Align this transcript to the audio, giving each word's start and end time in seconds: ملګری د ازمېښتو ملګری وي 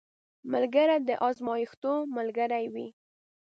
ملګری 0.53 0.97
د 1.07 1.09
ازمېښتو 1.27 1.93
ملګری 2.17 2.65
وي 2.73 2.87